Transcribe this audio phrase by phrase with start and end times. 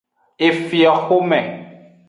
[0.47, 1.41] Efioxome.